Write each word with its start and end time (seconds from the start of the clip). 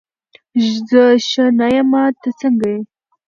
زه 0.87 1.03
ښه 1.27 1.45
نه 1.59 1.67
یمه، 1.75 2.03
ته 2.21 2.29
څنګه 2.39 2.67
یې؟ 2.73 2.79